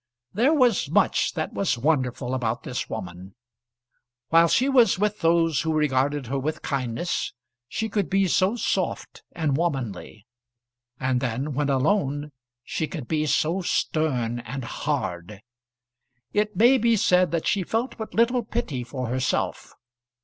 There 0.33 0.51
was 0.51 0.89
much 0.89 1.33
that 1.35 1.53
was 1.53 1.77
wonderful 1.77 2.33
about 2.33 2.63
this 2.63 2.89
woman. 2.89 3.35
While 4.29 4.47
she 4.47 4.67
was 4.67 4.97
with 4.97 5.19
those 5.19 5.61
who 5.61 5.73
regarded 5.73 6.25
her 6.25 6.39
with 6.39 6.63
kindness 6.63 7.33
she 7.67 7.87
could 7.87 8.09
be 8.09 8.27
so 8.27 8.55
soft 8.55 9.21
and 9.33 9.55
womanly; 9.55 10.25
and 10.99 11.21
then, 11.21 11.53
when 11.53 11.69
alone, 11.69 12.31
she 12.63 12.87
could 12.87 13.07
be 13.07 13.27
so 13.27 13.61
stern 13.61 14.39
and 14.39 14.63
hard! 14.63 15.33
And 15.33 15.41
it 16.33 16.55
may 16.55 16.79
be 16.79 16.95
said 16.95 17.29
that 17.29 17.45
she 17.45 17.61
felt 17.61 17.95
but 17.99 18.15
little 18.15 18.41
pity 18.43 18.83
for 18.83 19.05
herself. 19.05 19.75